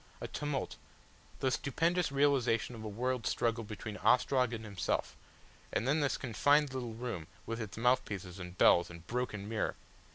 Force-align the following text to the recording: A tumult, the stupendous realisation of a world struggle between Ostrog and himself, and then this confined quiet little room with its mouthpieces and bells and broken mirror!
A 0.19 0.27
tumult, 0.27 0.77
the 1.41 1.51
stupendous 1.51 2.11
realisation 2.11 2.73
of 2.73 2.83
a 2.83 2.87
world 2.89 3.27
struggle 3.27 3.63
between 3.63 3.97
Ostrog 3.99 4.51
and 4.51 4.65
himself, 4.65 5.15
and 5.71 5.87
then 5.87 5.99
this 5.99 6.17
confined 6.17 6.71
quiet 6.71 6.81
little 6.81 6.95
room 6.95 7.27
with 7.45 7.61
its 7.61 7.77
mouthpieces 7.77 8.39
and 8.39 8.57
bells 8.57 8.89
and 8.89 9.05
broken 9.05 9.47
mirror! 9.47 9.75